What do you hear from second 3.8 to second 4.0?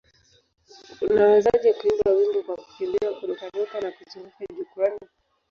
na